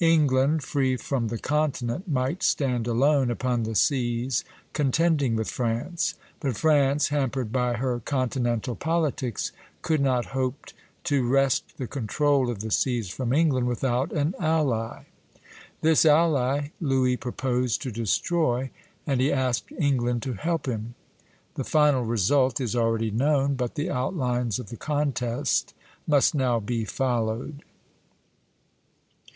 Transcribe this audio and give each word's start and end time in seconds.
England, 0.00 0.64
free 0.64 0.96
from 0.96 1.28
the 1.28 1.38
continent, 1.38 2.08
might 2.08 2.42
stand 2.42 2.88
alone 2.88 3.30
upon 3.30 3.62
the 3.62 3.76
seas 3.76 4.42
contending 4.72 5.36
with 5.36 5.48
France; 5.48 6.16
but 6.40 6.56
France, 6.56 7.10
hampered 7.10 7.52
by 7.52 7.74
her 7.74 8.00
continental 8.00 8.74
politics, 8.74 9.52
could 9.82 10.00
not 10.00 10.24
hope 10.34 10.66
to 11.04 11.22
wrest 11.24 11.74
the 11.78 11.86
control 11.86 12.50
of 12.50 12.58
the 12.62 12.70
seas 12.72 13.10
from 13.10 13.32
England 13.32 13.68
without 13.68 14.10
an 14.10 14.34
ally. 14.40 15.04
This 15.82 16.04
ally 16.04 16.70
Louis 16.80 17.16
proposed 17.16 17.80
to 17.82 17.92
destroy, 17.92 18.70
and 19.06 19.20
he 19.20 19.30
asked 19.32 19.70
England 19.78 20.20
to 20.24 20.32
help 20.32 20.66
him. 20.66 20.96
The 21.54 21.62
final 21.62 22.02
result 22.04 22.60
is 22.60 22.74
already 22.74 23.12
known, 23.12 23.54
but 23.54 23.76
the 23.76 23.88
outlines 23.92 24.58
of 24.58 24.70
the 24.70 24.76
contest 24.76 25.74
must 26.08 26.34
now 26.34 26.58
be 26.58 26.84
followed. 26.84 27.62